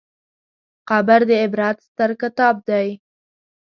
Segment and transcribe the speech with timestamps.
[0.89, 2.87] قبر د عبرت ستر کتاب دی.